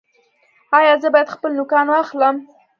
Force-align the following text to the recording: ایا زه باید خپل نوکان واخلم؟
ایا 0.77 0.93
زه 1.01 1.07
باید 1.13 1.33
خپل 1.35 1.51
نوکان 1.59 1.87
واخلم؟ 1.89 2.35